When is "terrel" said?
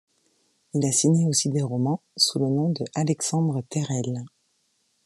3.69-4.23